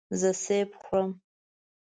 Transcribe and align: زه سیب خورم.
زه 0.19 0.29
سیب 0.43 0.69
خورم. 0.83 1.09